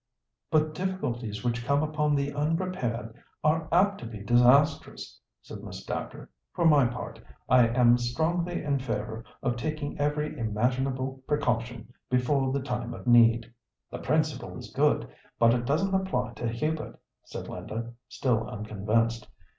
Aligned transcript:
"But 0.49 0.73
difficulties 0.73 1.43
which 1.43 1.63
come 1.63 1.83
upon 1.83 2.15
the 2.15 2.33
unprepared 2.33 3.13
are 3.43 3.67
apt 3.71 3.99
to 3.99 4.07
be 4.07 4.23
disastrous," 4.23 5.19
said 5.43 5.61
Miss 5.61 5.85
Dacre; 5.85 6.27
"for 6.53 6.65
my 6.65 6.87
part, 6.87 7.21
I 7.47 7.67
am 7.67 7.99
strongly 7.99 8.63
in 8.63 8.79
favour 8.79 9.23
of 9.43 9.57
taking 9.57 9.99
every 9.99 10.39
imaginable 10.39 11.21
precaution 11.27 11.93
before 12.09 12.51
the 12.51 12.63
time 12.63 12.95
of 12.95 13.05
need." 13.05 13.53
"The 13.91 13.99
principle 13.99 14.57
is 14.57 14.71
good, 14.73 15.07
but 15.37 15.53
it 15.53 15.65
doesn't 15.65 15.93
apply 15.93 16.33
to 16.33 16.47
Hubert," 16.49 16.99
said 17.25 17.47
Linda, 17.47 17.93
still 18.07 18.49
unconvinced. 18.49 19.27